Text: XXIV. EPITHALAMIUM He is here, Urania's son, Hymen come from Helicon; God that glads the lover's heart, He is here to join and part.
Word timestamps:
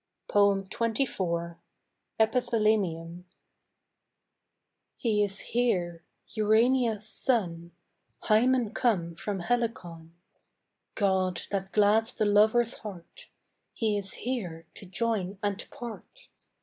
XXIV. 0.29 1.57
EPITHALAMIUM 2.19 3.25
He 4.97 5.21
is 5.23 5.39
here, 5.53 6.03
Urania's 6.29 7.07
son, 7.07 7.71
Hymen 8.21 8.73
come 8.73 9.13
from 9.13 9.41
Helicon; 9.41 10.15
God 10.95 11.41
that 11.51 11.71
glads 11.71 12.15
the 12.15 12.25
lover's 12.25 12.79
heart, 12.79 13.27
He 13.73 13.95
is 13.95 14.13
here 14.13 14.65
to 14.73 14.87
join 14.87 15.37
and 15.43 15.69
part. 15.69 16.29